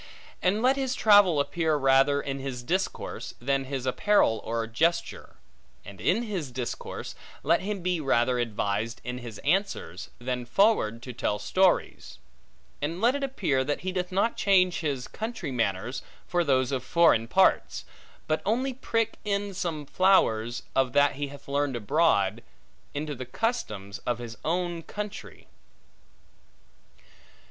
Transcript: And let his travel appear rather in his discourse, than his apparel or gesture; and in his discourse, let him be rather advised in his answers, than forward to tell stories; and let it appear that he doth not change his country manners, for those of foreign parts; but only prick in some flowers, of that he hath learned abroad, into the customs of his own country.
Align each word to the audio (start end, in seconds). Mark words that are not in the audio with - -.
And 0.41 0.63
let 0.63 0.77
his 0.77 0.95
travel 0.95 1.39
appear 1.39 1.75
rather 1.75 2.19
in 2.23 2.39
his 2.39 2.63
discourse, 2.63 3.35
than 3.39 3.65
his 3.65 3.85
apparel 3.85 4.41
or 4.43 4.65
gesture; 4.65 5.35
and 5.85 6.01
in 6.01 6.23
his 6.23 6.49
discourse, 6.49 7.13
let 7.43 7.61
him 7.61 7.83
be 7.83 8.01
rather 8.01 8.39
advised 8.39 8.99
in 9.03 9.19
his 9.19 9.37
answers, 9.45 10.09
than 10.17 10.47
forward 10.47 11.03
to 11.03 11.13
tell 11.13 11.37
stories; 11.37 12.17
and 12.81 12.99
let 12.99 13.13
it 13.13 13.23
appear 13.23 13.63
that 13.63 13.81
he 13.81 13.91
doth 13.91 14.11
not 14.11 14.35
change 14.35 14.79
his 14.79 15.07
country 15.07 15.51
manners, 15.51 16.01
for 16.27 16.43
those 16.43 16.71
of 16.71 16.83
foreign 16.83 17.27
parts; 17.27 17.85
but 18.25 18.41
only 18.43 18.73
prick 18.73 19.19
in 19.23 19.53
some 19.53 19.85
flowers, 19.85 20.63
of 20.75 20.93
that 20.93 21.13
he 21.17 21.27
hath 21.27 21.47
learned 21.47 21.75
abroad, 21.75 22.41
into 22.95 23.13
the 23.13 23.23
customs 23.27 23.99
of 23.99 24.17
his 24.17 24.35
own 24.43 24.81
country. 24.81 25.45